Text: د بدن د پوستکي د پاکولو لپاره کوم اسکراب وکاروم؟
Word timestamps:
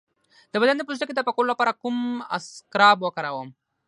د 0.51 0.53
بدن 0.61 0.75
د 0.77 0.81
پوستکي 0.87 1.13
د 1.15 1.21
پاکولو 1.27 1.51
لپاره 1.53 1.77
کوم 1.81 1.97
اسکراب 2.37 2.97
وکاروم؟ 3.01 3.49